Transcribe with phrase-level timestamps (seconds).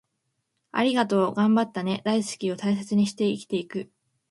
[0.71, 3.91] 『ありがとう』、『頑張ったね』、『大好き』を大切にして生きていく